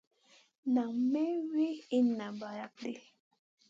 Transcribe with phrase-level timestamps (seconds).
[0.73, 1.67] Nam may wi
[1.97, 2.93] inna balakŋ ɗi.